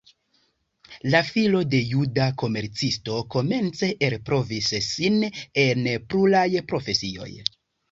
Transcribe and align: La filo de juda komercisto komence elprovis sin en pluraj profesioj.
La 1.15 1.19
filo 1.27 1.61
de 1.73 1.81
juda 1.89 2.25
komercisto 2.43 3.19
komence 3.37 3.91
elprovis 4.09 4.73
sin 4.89 5.21
en 5.67 5.87
pluraj 6.09 6.49
profesioj. 6.75 7.33